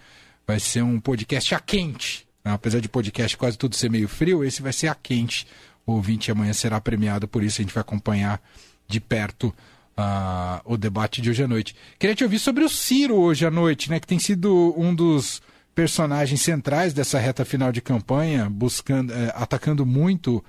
vai 0.47 0.59
ser 0.59 0.83
um 0.83 0.99
podcast 0.99 1.55
a 1.55 1.61
quente 1.61 2.27
né? 2.47 2.53
Apesar 2.53 2.79
de 2.79 2.89
podcast 2.89 3.37
quase 3.37 3.59
tudo 3.59 3.75
ser 3.75 3.91
meio 3.91 4.07
frio, 4.07 4.45
esse 4.45 4.63
vai 4.63 4.73
ser 4.73 4.87
a 4.87 4.95
quente. 4.95 5.47
O 5.85 5.93
ouvinte 5.95 6.31
amanhã 6.31 6.53
será 6.53 6.81
premiado, 6.81 7.27
por 7.27 7.43
isso 7.43 7.61
a 7.61 7.65
gente 7.65 7.75
vai 7.75 7.81
acompanhar 7.81 8.41
de 8.89 9.01
perto 9.01 9.53
uh, 9.97 10.61
o 10.65 10.77
debate 10.77 11.21
de 11.21 11.31
hoje 11.31 11.43
à 11.43 11.49
noite. 11.49 11.75
Queria 11.99 12.15
te 12.15 12.25
ouvir 12.25 12.39
sobre 12.39 12.65
o 12.65 12.69
Ciro 12.69 13.17
hoje 13.17 13.47
à 13.47 13.51
noite, 13.51 13.91
né? 13.91 13.99
Que 13.99 14.07
tem 14.07 14.19
sido 14.19 14.75
um 14.77 14.95
dos 14.95 15.43
personagens 15.75 16.41
centrais 16.41 16.95
dessa 16.95 17.19
reta 17.19 17.45
final 17.45 17.71
de 17.71 17.83
campanha, 17.83 18.49
buscando, 18.49 19.13
eh, 19.13 19.31
atacando 19.35 19.85
muito 19.85 20.43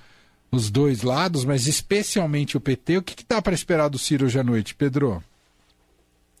os 0.50 0.70
dois 0.70 1.02
lados, 1.02 1.44
mas 1.44 1.66
especialmente 1.66 2.56
o 2.56 2.60
PT. 2.60 2.96
O 2.96 3.02
que, 3.02 3.14
que 3.14 3.26
dá 3.28 3.42
para 3.42 3.52
esperar 3.52 3.88
do 3.88 3.98
Ciro 3.98 4.24
hoje 4.24 4.38
à 4.38 4.42
noite, 4.42 4.74
Pedro? 4.74 5.22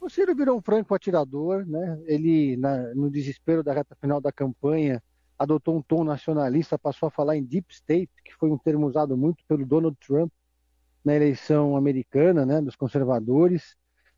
O 0.00 0.08
Ciro 0.08 0.34
virou 0.34 0.56
um 0.56 0.62
franco 0.62 0.94
atirador, 0.94 1.66
né? 1.66 1.98
Ele, 2.06 2.56
na, 2.56 2.94
no 2.94 3.10
desespero 3.10 3.62
da 3.62 3.74
reta 3.74 3.94
final 4.00 4.22
da 4.22 4.32
campanha, 4.32 5.02
adotou 5.38 5.76
um 5.76 5.82
tom 5.82 6.02
nacionalista, 6.02 6.78
passou 6.78 7.08
a 7.08 7.10
falar 7.10 7.36
em 7.36 7.44
deep 7.44 7.66
state, 7.70 8.10
que 8.24 8.34
foi 8.36 8.50
um 8.50 8.56
termo 8.56 8.86
usado 8.86 9.18
muito 9.18 9.44
pelo 9.46 9.66
Donald 9.66 9.96
Trump 10.00 10.32
na 11.08 11.16
eleição 11.16 11.74
americana, 11.74 12.44
né, 12.44 12.60
dos 12.60 12.76
conservadores. 12.76 13.74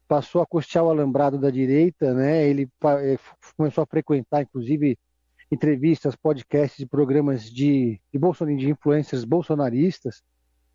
Passou 0.09 0.43
a 0.43 0.47
costear 0.47 0.85
o 0.85 0.91
alambrado 0.91 1.39
da 1.39 1.51
direita, 1.51 2.13
né? 2.13 2.45
Ele 2.49 2.69
eh, 2.85 3.17
começou 3.57 3.83
a 3.83 3.87
frequentar, 3.87 4.43
inclusive, 4.43 4.99
entrevistas, 5.53 6.17
podcasts 6.17 6.81
e 6.81 6.87
programas 6.87 7.45
de, 7.45 8.01
de, 8.13 8.57
de 8.57 8.71
influencers 8.71 9.25
bolsonaristas. 9.25 10.21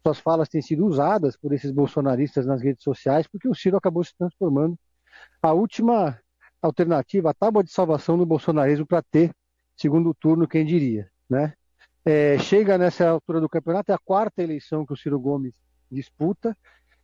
Suas 0.01 0.19
falas 0.19 0.48
têm 0.48 0.62
sido 0.62 0.86
usadas 0.86 1.36
por 1.36 1.51
esses 1.51 1.72
bolsonaristas 1.72 2.45
nas 2.45 2.62
redes 2.62 2.81
sociais, 2.81 3.27
porque 3.27 3.50
o 3.50 3.53
Ciro 3.53 3.75
acabou 3.75 4.03
se 4.05 4.15
transformando 4.17 4.79
a 5.41 5.51
última 5.51 6.17
alternativa, 6.62 7.31
a 7.31 7.34
tábua 7.34 7.62
de 7.62 7.72
salvação 7.72 8.17
do 8.17 8.25
bolsonarismo 8.25 8.86
para 8.86 9.01
ter 9.01 9.31
segundo 9.75 10.13
turno, 10.13 10.48
quem 10.48 10.65
diria, 10.65 11.10
né? 11.29 11.53
É, 12.05 12.38
chega 12.38 12.77
nessa 12.77 13.10
altura 13.10 13.41
do 13.41 13.50
campeonato, 13.50 13.91
é 13.91 13.95
a 13.95 14.00
quarta 14.00 14.41
eleição 14.41 14.86
que 14.86 14.93
o 14.93 14.98
Ciro 14.98 15.19
Gomes 15.19 15.53
disputa, 15.95 16.55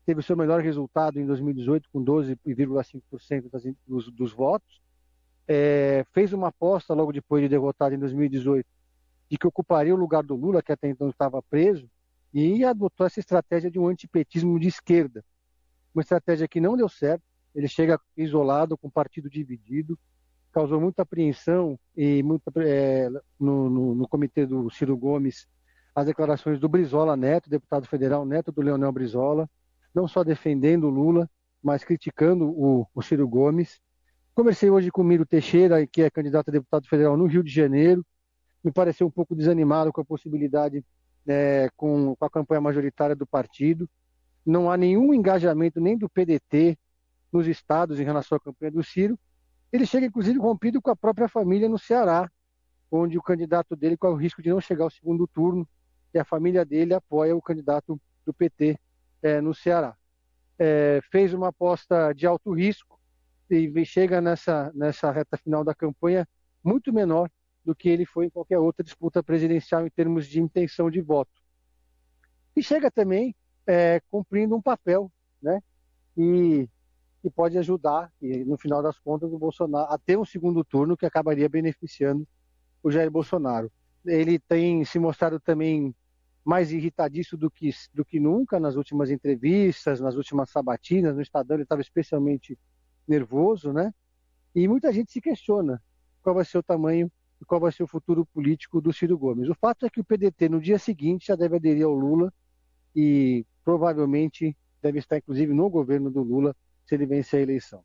teve 0.05 0.19
o 0.19 0.23
seu 0.23 0.37
melhor 0.37 0.61
resultado 0.61 1.19
em 1.19 1.25
2018 1.25 1.89
com 1.91 2.03
12,5% 2.03 3.75
dos, 3.87 4.11
dos 4.11 4.31
votos, 4.33 4.81
é, 5.47 6.05
fez 6.13 6.33
uma 6.33 6.49
aposta 6.49 6.93
logo 6.93 7.11
depois 7.11 7.41
de 7.41 7.49
derrotado 7.49 7.95
em 7.95 7.99
2018 7.99 8.67
de 9.31 9.37
que 9.37 9.47
ocuparia 9.47 9.95
o 9.95 9.97
lugar 9.97 10.23
do 10.23 10.35
Lula, 10.35 10.61
que 10.61 10.73
até 10.73 10.89
então 10.89 11.09
estava 11.09 11.41
preso, 11.41 11.89
e 12.33 12.65
adotou 12.65 13.07
essa 13.07 13.21
estratégia 13.21 13.71
de 13.71 13.79
um 13.79 13.87
antipetismo 13.87 14.59
de 14.59 14.67
esquerda. 14.67 15.23
Uma 15.95 16.01
estratégia 16.01 16.49
que 16.49 16.59
não 16.59 16.75
deu 16.75 16.89
certo, 16.89 17.23
ele 17.55 17.69
chega 17.69 17.97
isolado, 18.17 18.77
com 18.77 18.89
o 18.89 18.91
partido 18.91 19.29
dividido, 19.29 19.97
causou 20.51 20.81
muita 20.81 21.03
apreensão 21.03 21.79
e 21.95 22.21
muita, 22.21 22.51
é, 22.57 23.09
no, 23.39 23.69
no, 23.69 23.95
no, 23.95 24.07
comitê 24.07 24.45
do 24.45 24.69
Ciro 24.69 24.97
Gomes 24.97 25.47
as 25.93 26.05
declarações 26.05 26.59
do 26.59 26.69
Brizola 26.69 27.17
Neto, 27.17 27.49
deputado 27.49 27.85
federal 27.85 28.25
neto 28.25 28.51
do 28.51 28.61
Leonel 28.61 28.91
Brizola, 28.91 29.49
não 29.93 30.07
só 30.07 30.23
defendendo 30.23 30.85
o 30.85 30.89
Lula, 30.89 31.29
mas 31.61 31.83
criticando 31.83 32.45
o, 32.45 32.87
o 32.93 33.01
Ciro 33.01 33.27
Gomes. 33.27 33.79
Conversei 34.33 34.69
hoje 34.69 34.89
com 34.89 35.01
o 35.01 35.05
Miro 35.05 35.25
Teixeira, 35.25 35.85
que 35.85 36.01
é 36.01 36.09
candidato 36.09 36.49
a 36.49 36.51
deputado 36.51 36.87
federal 36.87 37.17
no 37.17 37.25
Rio 37.25 37.43
de 37.43 37.51
Janeiro. 37.51 38.05
Me 38.63 38.71
pareceu 38.71 39.05
um 39.05 39.11
pouco 39.11 39.35
desanimado 39.35 39.91
com 39.91 40.01
a 40.01 40.05
possibilidade, 40.05 40.83
é, 41.27 41.69
com, 41.75 42.15
com 42.15 42.25
a 42.25 42.29
campanha 42.29 42.61
majoritária 42.61 43.15
do 43.15 43.27
partido. 43.27 43.89
Não 44.45 44.71
há 44.71 44.77
nenhum 44.77 45.13
engajamento 45.13 45.79
nem 45.81 45.97
do 45.97 46.09
PDT 46.09 46.77
nos 47.31 47.47
estados 47.47 47.99
em 47.99 48.03
relação 48.03 48.37
à 48.37 48.39
campanha 48.39 48.71
do 48.71 48.83
Ciro. 48.83 49.19
Ele 49.71 49.85
chega, 49.85 50.05
inclusive, 50.05 50.39
rompido 50.39 50.81
com 50.81 50.89
a 50.89 50.95
própria 50.95 51.27
família 51.27 51.69
no 51.69 51.77
Ceará, 51.77 52.29
onde 52.89 53.17
o 53.17 53.21
candidato 53.21 53.75
dele 53.75 53.97
corre 53.97 54.13
o 54.13 54.17
risco 54.17 54.41
de 54.41 54.49
não 54.49 54.59
chegar 54.59 54.85
ao 54.85 54.89
segundo 54.89 55.27
turno, 55.27 55.67
e 56.13 56.19
a 56.19 56.25
família 56.25 56.65
dele 56.65 56.93
apoia 56.93 57.35
o 57.35 57.41
candidato 57.41 57.99
do 58.25 58.33
PT 58.33 58.77
é, 59.21 59.41
no 59.41 59.53
Ceará. 59.53 59.95
É, 60.57 60.99
fez 61.11 61.33
uma 61.33 61.47
aposta 61.49 62.13
de 62.13 62.27
alto 62.27 62.53
risco 62.53 62.99
e 63.49 63.85
chega 63.85 64.21
nessa, 64.21 64.71
nessa 64.73 65.11
reta 65.11 65.37
final 65.37 65.63
da 65.63 65.75
campanha 65.75 66.27
muito 66.63 66.93
menor 66.93 67.29
do 67.63 67.75
que 67.75 67.89
ele 67.89 68.05
foi 68.05 68.25
em 68.25 68.29
qualquer 68.29 68.59
outra 68.59 68.83
disputa 68.83 69.21
presidencial 69.21 69.85
em 69.85 69.89
termos 69.89 70.27
de 70.27 70.39
intenção 70.39 70.89
de 70.89 71.01
voto. 71.01 71.31
E 72.55 72.63
chega 72.63 72.89
também 72.89 73.35
é, 73.65 74.01
cumprindo 74.09 74.55
um 74.55 74.61
papel, 74.61 75.11
né? 75.41 75.61
E 76.17 76.67
que 77.21 77.29
pode 77.29 77.57
ajudar, 77.57 78.11
e, 78.19 78.43
no 78.43 78.57
final 78.57 78.81
das 78.81 78.97
contas, 78.97 79.31
o 79.31 79.37
Bolsonaro 79.37 79.93
a 79.93 79.97
ter 79.97 80.17
um 80.17 80.25
segundo 80.25 80.63
turno 80.63 80.97
que 80.97 81.05
acabaria 81.05 81.47
beneficiando 81.47 82.27
o 82.81 82.89
Jair 82.89 83.11
Bolsonaro. 83.11 83.71
Ele 84.03 84.39
tem 84.39 84.83
se 84.83 84.97
mostrado 84.97 85.39
também 85.39 85.93
mais 86.43 86.71
irritadiço 86.71 87.37
do 87.37 87.49
que, 87.49 87.69
do 87.93 88.03
que 88.03 88.19
nunca 88.19 88.59
nas 88.59 88.75
últimas 88.75 89.11
entrevistas, 89.11 89.99
nas 89.99 90.15
últimas 90.15 90.49
sabatinas, 90.49 91.15
no 91.15 91.21
Estadão 91.21 91.55
ele 91.55 91.63
estava 91.63 91.81
especialmente 91.81 92.57
nervoso, 93.07 93.71
né? 93.71 93.93
E 94.55 94.67
muita 94.67 94.91
gente 94.91 95.11
se 95.11 95.21
questiona 95.21 95.81
qual 96.21 96.35
vai 96.35 96.45
ser 96.45 96.57
o 96.57 96.63
tamanho 96.63 97.11
e 97.41 97.45
qual 97.45 97.61
vai 97.61 97.71
ser 97.71 97.83
o 97.83 97.87
futuro 97.87 98.25
político 98.25 98.81
do 98.81 98.91
Ciro 98.91 99.17
Gomes. 99.17 99.49
O 99.49 99.55
fato 99.55 99.85
é 99.85 99.89
que 99.89 99.99
o 99.99 100.03
PDT 100.03 100.49
no 100.49 100.59
dia 100.59 100.77
seguinte 100.77 101.27
já 101.27 101.35
deve 101.35 101.55
aderir 101.55 101.85
ao 101.85 101.93
Lula 101.93 102.33
e 102.95 103.45
provavelmente 103.63 104.55
deve 104.81 104.99
estar 104.99 105.17
inclusive 105.17 105.53
no 105.53 105.69
governo 105.69 106.09
do 106.09 106.21
Lula 106.21 106.55
se 106.85 106.95
ele 106.95 107.05
vencer 107.05 107.39
a 107.39 107.43
eleição. 107.43 107.83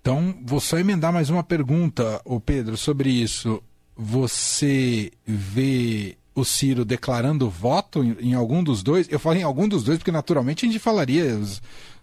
Então, 0.00 0.34
vou 0.44 0.60
só 0.60 0.78
emendar 0.78 1.12
mais 1.12 1.30
uma 1.30 1.42
pergunta, 1.42 2.20
o 2.24 2.38
Pedro, 2.38 2.76
sobre 2.76 3.08
isso. 3.08 3.62
Você 3.96 5.10
vê 5.24 6.18
o 6.34 6.44
Ciro 6.44 6.84
declarando 6.84 7.48
voto 7.48 8.02
em, 8.02 8.30
em, 8.30 8.34
algum 8.34 8.62
dos 8.62 8.82
dois? 8.82 9.10
Eu 9.10 9.18
falo 9.18 9.36
em 9.36 9.42
algum 9.42 9.68
dos 9.68 9.84
dois 9.84 9.98
porque 9.98 10.10
naturalmente 10.10 10.64
a 10.64 10.68
gente 10.68 10.80
falaria, 10.80 11.38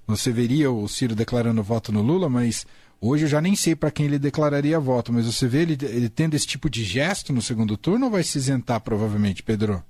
você 0.07 0.31
veria 0.31 0.71
o 0.71 0.87
Ciro 0.87 1.15
declarando 1.15 1.61
voto 1.61 1.91
no 1.91 2.01
Lula, 2.01 2.29
mas 2.29 2.65
hoje 2.99 3.25
eu 3.25 3.29
já 3.29 3.41
nem 3.41 3.55
sei 3.55 3.75
para 3.75 3.91
quem 3.91 4.05
ele 4.05 4.19
declararia 4.19 4.79
voto. 4.79 5.11
Mas 5.11 5.25
você 5.25 5.47
vê 5.47 5.63
ele, 5.63 5.77
ele 5.81 6.09
tendo 6.09 6.33
esse 6.33 6.47
tipo 6.47 6.69
de 6.69 6.83
gesto 6.83 7.33
no 7.33 7.41
segundo 7.41 7.75
turno 7.75 8.05
ou 8.05 8.11
vai 8.11 8.23
se 8.23 8.37
isentar 8.37 8.79
provavelmente, 8.81 9.43
Pedro? 9.43 9.83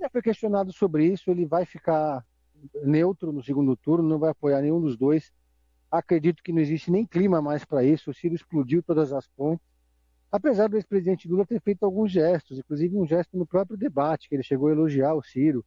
Já 0.00 0.08
foi 0.08 0.22
questionado 0.22 0.72
sobre 0.72 1.06
isso, 1.06 1.30
ele 1.30 1.46
vai 1.46 1.64
ficar 1.64 2.24
neutro 2.84 3.32
no 3.32 3.42
segundo 3.42 3.76
turno, 3.76 4.08
não 4.08 4.18
vai 4.18 4.30
apoiar 4.30 4.60
nenhum 4.60 4.80
dos 4.80 4.96
dois. 4.96 5.32
Acredito 5.90 6.42
que 6.42 6.52
não 6.52 6.60
existe 6.60 6.90
nem 6.90 7.04
clima 7.04 7.42
mais 7.42 7.64
para 7.64 7.84
isso. 7.84 8.10
O 8.10 8.14
Ciro 8.14 8.34
explodiu 8.34 8.82
todas 8.82 9.12
as 9.12 9.26
pontes. 9.28 9.71
Apesar 10.32 10.66
do 10.66 10.78
ex-presidente 10.78 11.28
Lula 11.28 11.44
ter 11.44 11.60
feito 11.60 11.84
alguns 11.84 12.10
gestos, 12.10 12.58
inclusive 12.58 12.96
um 12.96 13.06
gesto 13.06 13.36
no 13.36 13.46
próprio 13.46 13.76
debate, 13.76 14.30
que 14.30 14.34
ele 14.34 14.42
chegou 14.42 14.68
a 14.68 14.72
elogiar 14.72 15.14
o 15.14 15.22
Ciro. 15.22 15.62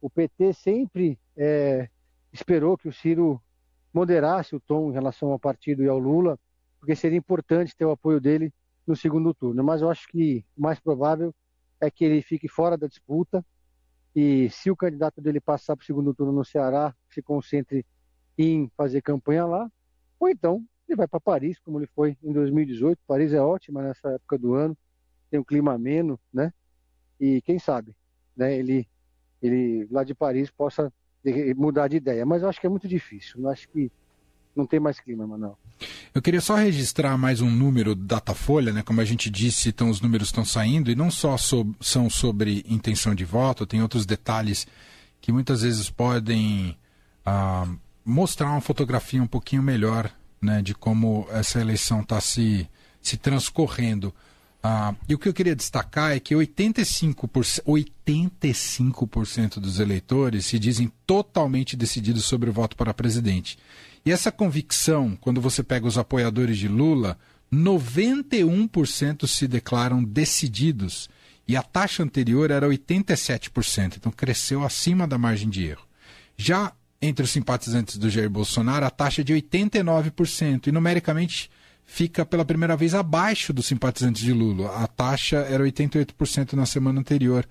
O 0.00 0.08
PT 0.08 0.52
sempre 0.52 1.18
é, 1.36 1.90
esperou 2.32 2.78
que 2.78 2.88
o 2.88 2.92
Ciro 2.92 3.42
moderasse 3.92 4.54
o 4.54 4.60
tom 4.60 4.90
em 4.90 4.92
relação 4.92 5.32
ao 5.32 5.40
partido 5.40 5.82
e 5.82 5.88
ao 5.88 5.98
Lula, 5.98 6.38
porque 6.78 6.94
seria 6.94 7.18
importante 7.18 7.74
ter 7.76 7.84
o 7.84 7.90
apoio 7.90 8.20
dele 8.20 8.54
no 8.86 8.94
segundo 8.94 9.34
turno. 9.34 9.64
Mas 9.64 9.82
eu 9.82 9.90
acho 9.90 10.06
que 10.06 10.44
o 10.56 10.62
mais 10.62 10.78
provável 10.78 11.34
é 11.80 11.90
que 11.90 12.04
ele 12.04 12.22
fique 12.22 12.46
fora 12.46 12.78
da 12.78 12.86
disputa 12.86 13.44
e 14.14 14.48
se 14.50 14.70
o 14.70 14.76
candidato 14.76 15.20
dele 15.20 15.40
passar 15.40 15.74
para 15.74 15.82
o 15.82 15.86
segundo 15.86 16.14
turno 16.14 16.32
no 16.32 16.44
Ceará, 16.44 16.94
se 17.10 17.20
concentre 17.20 17.84
em 18.38 18.70
fazer 18.76 19.02
campanha 19.02 19.44
lá, 19.44 19.68
ou 20.20 20.28
então 20.28 20.64
ele 20.88 20.96
vai 20.96 21.08
para 21.08 21.20
Paris, 21.20 21.58
como 21.58 21.78
ele 21.78 21.88
foi 21.94 22.16
em 22.22 22.32
2018. 22.32 22.98
Paris 23.06 23.32
é 23.32 23.40
ótima 23.40 23.82
nessa 23.82 24.10
época 24.10 24.38
do 24.38 24.54
ano, 24.54 24.76
tem 25.30 25.40
um 25.40 25.44
clima 25.44 25.72
ameno, 25.72 26.18
né? 26.32 26.52
E 27.20 27.40
quem 27.42 27.58
sabe, 27.58 27.94
né? 28.36 28.56
Ele, 28.56 28.86
ele 29.42 29.86
lá 29.90 30.04
de 30.04 30.14
Paris 30.14 30.50
possa 30.50 30.92
mudar 31.56 31.88
de 31.88 31.96
ideia. 31.96 32.24
Mas 32.24 32.42
eu 32.42 32.48
acho 32.48 32.60
que 32.60 32.66
é 32.66 32.70
muito 32.70 32.86
difícil. 32.86 33.40
Eu 33.40 33.48
acho 33.48 33.68
que 33.68 33.90
não 34.54 34.66
tem 34.66 34.80
mais 34.80 35.00
clima, 35.00 35.26
Manuel. 35.26 35.58
Eu 36.14 36.22
queria 36.22 36.40
só 36.40 36.54
registrar 36.54 37.18
mais 37.18 37.42
um 37.42 37.50
número 37.50 37.94
Datafolha, 37.94 38.72
né? 38.72 38.82
Como 38.82 39.00
a 39.00 39.04
gente 39.04 39.28
disse, 39.28 39.68
então 39.68 39.90
os 39.90 40.00
números 40.00 40.28
estão 40.28 40.44
saindo 40.44 40.90
e 40.90 40.94
não 40.94 41.10
só 41.10 41.36
são 41.36 42.08
sobre 42.08 42.64
intenção 42.66 43.14
de 43.14 43.24
voto, 43.24 43.66
tem 43.66 43.82
outros 43.82 44.06
detalhes 44.06 44.66
que 45.20 45.30
muitas 45.30 45.60
vezes 45.62 45.90
podem 45.90 46.76
ah, 47.24 47.68
mostrar 48.04 48.50
uma 48.50 48.60
fotografia 48.60 49.22
um 49.22 49.26
pouquinho 49.26 49.62
melhor, 49.62 50.10
né? 50.40 50.62
De 50.62 50.74
como 50.74 51.26
essa 51.30 51.60
eleição 51.60 52.00
está 52.00 52.20
se, 52.20 52.68
se 53.00 53.16
transcorrendo. 53.16 54.14
Ah, 54.62 54.94
e 55.08 55.14
o 55.14 55.18
que 55.18 55.28
eu 55.28 55.34
queria 55.34 55.54
destacar 55.54 56.12
é 56.12 56.20
que 56.20 56.34
85%, 56.34 57.62
85% 57.64 59.60
dos 59.60 59.78
eleitores 59.78 60.46
se 60.46 60.58
dizem 60.58 60.90
totalmente 61.06 61.76
decididos 61.76 62.24
sobre 62.24 62.50
o 62.50 62.52
voto 62.52 62.76
para 62.76 62.92
presidente. 62.92 63.58
E 64.04 64.10
essa 64.10 64.32
convicção, 64.32 65.16
quando 65.20 65.40
você 65.40 65.62
pega 65.62 65.86
os 65.86 65.98
apoiadores 65.98 66.58
de 66.58 66.68
Lula, 66.68 67.18
91% 67.52 69.26
se 69.26 69.46
declaram 69.46 70.02
decididos. 70.02 71.08
E 71.46 71.56
a 71.56 71.62
taxa 71.62 72.02
anterior 72.02 72.50
era 72.50 72.68
87%, 72.68 73.96
então 73.96 74.10
cresceu 74.10 74.64
acima 74.64 75.06
da 75.06 75.16
margem 75.16 75.48
de 75.48 75.64
erro. 75.64 75.86
Já 76.36 76.72
entre 77.00 77.24
os 77.24 77.30
simpatizantes 77.30 77.98
do 77.98 78.08
Jair 78.08 78.30
Bolsonaro, 78.30 78.86
a 78.86 78.90
taxa 78.90 79.20
é 79.20 79.24
de 79.24 79.34
89%, 79.34 80.66
e 80.66 80.72
numericamente 80.72 81.50
fica 81.84 82.26
pela 82.26 82.44
primeira 82.44 82.76
vez 82.76 82.94
abaixo 82.94 83.52
dos 83.52 83.66
simpatizantes 83.66 84.22
de 84.22 84.32
Lula. 84.32 84.70
A 84.76 84.86
taxa 84.86 85.36
era 85.36 85.62
88% 85.62 86.54
na 86.54 86.66
semana 86.66 87.00
anterior 87.00 87.46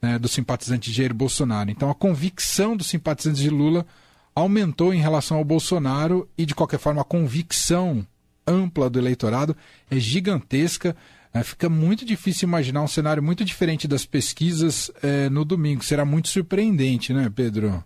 né, 0.00 0.18
dos 0.18 0.32
simpatizantes 0.32 0.92
de 0.92 0.96
Jair 0.96 1.14
Bolsonaro. 1.14 1.70
Então 1.70 1.90
a 1.90 1.94
convicção 1.94 2.76
dos 2.76 2.86
simpatizantes 2.86 3.42
de 3.42 3.50
Lula 3.50 3.86
aumentou 4.34 4.92
em 4.92 5.00
relação 5.00 5.36
ao 5.36 5.44
Bolsonaro 5.44 6.28
e, 6.36 6.44
de 6.44 6.54
qualquer 6.54 6.78
forma, 6.78 7.02
a 7.02 7.04
convicção 7.04 8.06
ampla 8.46 8.90
do 8.90 8.98
eleitorado 8.98 9.56
é 9.90 9.98
gigantesca. 9.98 10.96
É, 11.32 11.42
fica 11.42 11.68
muito 11.68 12.04
difícil 12.04 12.48
imaginar 12.48 12.82
um 12.82 12.88
cenário 12.88 13.22
muito 13.22 13.44
diferente 13.44 13.88
das 13.88 14.04
pesquisas 14.04 14.90
é, 15.02 15.28
no 15.28 15.44
domingo. 15.44 15.84
Será 15.84 16.04
muito 16.04 16.28
surpreendente, 16.28 17.12
né, 17.12 17.30
Pedro? 17.34 17.82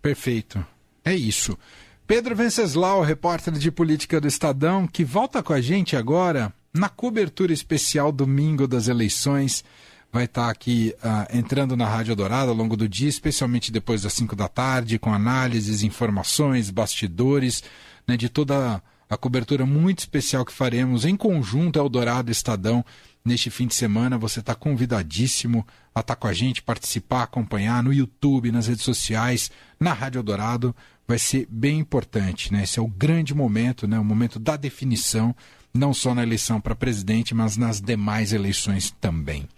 Perfeito. 0.00 0.65
É 1.05 1.15
isso. 1.15 1.59
Pedro 2.07 2.37
Venceslau, 2.37 3.03
repórter 3.03 3.55
de 3.55 3.69
política 3.69 4.21
do 4.21 4.29
Estadão, 4.29 4.87
que 4.87 5.05
volta 5.05 5.43
com 5.43 5.53
a 5.53 5.61
gente 5.61 5.97
agora 5.97 6.53
na 6.73 6.89
cobertura 6.89 7.53
especial 7.53 8.13
domingo 8.13 8.69
das 8.69 8.87
eleições. 8.87 9.65
Vai 10.13 10.27
estar 10.27 10.49
aqui 10.49 10.95
uh, 10.99 11.37
entrando 11.37 11.77
na 11.77 11.85
Rádio 11.85 12.15
Dourado 12.15 12.53
ao 12.53 12.57
longo 12.57 12.77
do 12.77 12.89
dia, 12.89 13.09
especialmente 13.09 13.73
depois 13.73 14.03
das 14.03 14.13
5 14.13 14.37
da 14.37 14.47
tarde, 14.47 15.01
com 15.01 15.13
análises, 15.13 15.83
informações, 15.83 16.71
bastidores, 16.71 17.65
né, 18.07 18.17
de 18.17 18.29
toda 18.29 18.81
a 19.11 19.17
cobertura 19.17 19.67
muito 19.67 19.99
especial 19.99 20.45
que 20.45 20.53
faremos 20.53 21.05
em 21.05 21.17
conjunto 21.17 21.77
Eldorado 21.77 22.31
Estadão 22.31 22.85
neste 23.25 23.51
fim 23.51 23.67
de 23.67 23.75
semana. 23.75 24.17
Você 24.17 24.39
está 24.39 24.55
convidadíssimo 24.55 25.67
a 25.93 26.01
estar 26.01 26.15
com 26.15 26.29
a 26.29 26.33
gente, 26.33 26.63
participar, 26.63 27.25
acompanhar 27.25 27.83
no 27.83 27.93
YouTube, 27.93 28.53
nas 28.53 28.69
redes 28.69 28.85
sociais, 28.85 29.51
na 29.79 29.93
Rádio 29.93 30.23
Dourado. 30.23 30.75
Vai 31.07 31.19
ser 31.19 31.47
bem 31.49 31.79
importante, 31.79 32.53
né? 32.53 32.65
Esse 32.65 32.79
é 32.79 32.83
o 32.83 32.89
grande 32.89 33.35
momento, 33.35 33.87
né? 33.87 33.99
O 33.99 34.05
momento 34.05 34.39
da 34.39 34.57
definição, 34.57 35.35
não 35.73 35.95
só 35.95 36.15
na 36.15 36.23
eleição 36.23 36.61
para 36.61 36.75
presidente, 36.75 37.35
mas 37.35 37.57
nas 37.57 37.81
demais 37.81 38.33
eleições 38.33 38.91
também. 39.01 39.49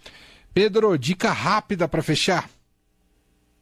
Pedro, 0.53 0.97
dica 0.97 1.31
rápida 1.31 1.87
para 1.87 2.03
fechar. 2.03 2.49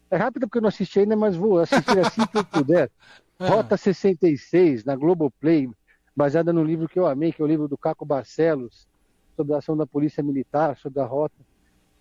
É 0.10 0.18
rápida 0.18 0.48
porque 0.48 0.58
eu 0.58 0.62
não 0.62 0.70
assisti 0.70 1.00
ainda, 1.00 1.16
mas 1.16 1.36
vou 1.36 1.60
assistir 1.60 2.00
assim 2.00 2.26
que 2.26 2.38
eu 2.38 2.44
puder. 2.44 2.90
É. 3.40 3.50
Rota 3.50 3.78
66, 3.78 4.84
na 4.84 4.96
Globoplay, 4.96 5.70
baseada 6.16 6.52
no 6.52 6.64
livro 6.64 6.90
que 6.90 6.98
eu 6.98 7.06
amei, 7.06 7.32
que 7.32 7.40
é 7.40 7.46
o 7.46 7.48
livro 7.48 7.68
do 7.68 7.78
Caco 7.78 8.04
Barcelos, 8.04 8.88
sobre 9.36 9.54
a 9.54 9.60
ação 9.60 9.78
da 9.78 9.86
Polícia 9.86 10.24
Militar, 10.24 10.76
sobre 10.78 11.00
a 11.00 11.06
rota. 11.06 11.36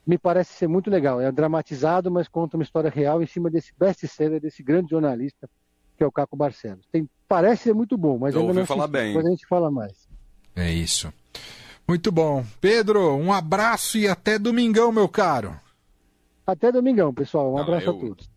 Me 0.07 0.17
parece 0.17 0.55
ser 0.55 0.67
muito 0.67 0.89
legal. 0.89 1.21
É 1.21 1.31
dramatizado, 1.31 2.11
mas 2.11 2.27
conta 2.27 2.57
uma 2.57 2.63
história 2.63 2.89
real 2.89 3.23
em 3.23 3.27
cima 3.27 3.51
desse 3.51 3.75
best-seller, 3.79 4.41
desse 4.41 4.63
grande 4.63 4.89
jornalista, 4.89 5.47
que 5.97 6.05
é 6.05 6.07
o 6.07 6.13
Caco 6.13 6.37
Barcelos. 6.37 6.87
Tem, 6.93 7.09
parece 7.27 7.65
ser 7.65 7.75
muito 7.75 7.97
bom, 7.97 8.19
mas 8.19 8.35
eu 8.35 8.43
ainda 8.43 8.53
não 8.53 8.67
falar 8.67 8.87
bem. 8.87 9.09
Depois 9.09 9.27
a 9.27 9.31
gente 9.31 9.47
fala 9.47 9.71
mais. 9.71 10.09
É 10.55 10.71
isso. 10.71 11.13
Muito 11.89 12.11
bom. 12.11 12.45
Pedro, 12.61 13.17
um 13.17 13.33
abraço 13.33 13.97
e 13.99 14.09
até 14.09 14.39
domingão, 14.39 14.91
meu 14.91 15.09
caro. 15.09 15.59
Até 16.47 16.71
domingão, 16.71 17.13
pessoal. 17.13 17.53
Um 17.53 17.57
não, 17.57 17.63
abraço 17.63 17.87
eu... 17.87 17.97
a 17.97 18.01
todos. 18.01 18.36